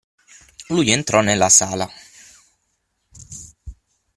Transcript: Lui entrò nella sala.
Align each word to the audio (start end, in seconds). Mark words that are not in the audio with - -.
Lui 0.69 0.89
entrò 0.89 1.21
nella 1.21 1.47
sala. 1.49 1.87